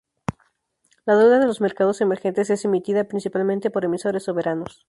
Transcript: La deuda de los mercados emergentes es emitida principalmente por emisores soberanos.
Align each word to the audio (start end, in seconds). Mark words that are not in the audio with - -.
La 1.05 1.15
deuda 1.15 1.37
de 1.37 1.45
los 1.45 1.61
mercados 1.61 2.01
emergentes 2.01 2.49
es 2.49 2.65
emitida 2.65 3.03
principalmente 3.07 3.69
por 3.69 3.85
emisores 3.85 4.23
soberanos. 4.23 4.79